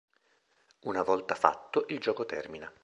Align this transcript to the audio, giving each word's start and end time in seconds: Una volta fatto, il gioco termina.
Una 0.85 1.03
volta 1.03 1.35
fatto, 1.35 1.85
il 1.89 1.99
gioco 1.99 2.25
termina. 2.25 2.73